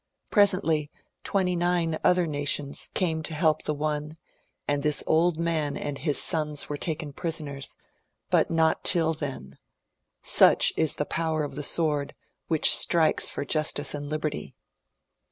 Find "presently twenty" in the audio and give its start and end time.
0.31-1.55